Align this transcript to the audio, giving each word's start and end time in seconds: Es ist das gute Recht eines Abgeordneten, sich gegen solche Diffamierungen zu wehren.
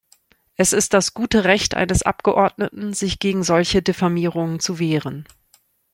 Es 0.55 0.73
ist 0.73 0.95
das 0.95 1.13
gute 1.13 1.43
Recht 1.43 1.75
eines 1.75 2.01
Abgeordneten, 2.01 2.91
sich 2.91 3.19
gegen 3.19 3.43
solche 3.43 3.83
Diffamierungen 3.83 4.59
zu 4.59 4.79
wehren. 4.79 5.27